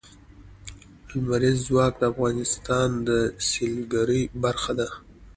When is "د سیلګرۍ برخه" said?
3.07-4.71